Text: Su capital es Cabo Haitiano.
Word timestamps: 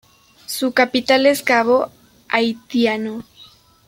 Su 0.47 0.71
capital 0.71 1.27
es 1.27 1.43
Cabo 1.43 1.91
Haitiano. 2.27 3.23